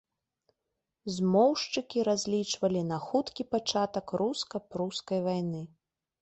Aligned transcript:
Змоўшчыкі 1.17 2.05
разлічвалі 2.07 2.81
на 2.93 2.97
хуткі 3.11 3.45
пачатак 3.53 4.07
руска-прускай 4.23 5.19
вайны. 5.29 5.61